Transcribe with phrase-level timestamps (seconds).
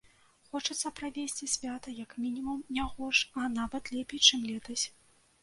[0.51, 4.85] Хочацца правесці свята як мінімум не горш, а нават лепей, чым летась.